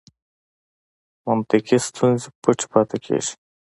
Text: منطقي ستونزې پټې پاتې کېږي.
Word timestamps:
منطقي 1.25 1.77
ستونزې 1.87 2.27
پټې 2.41 2.65
پاتې 2.71 2.97
کېږي. 3.05 3.33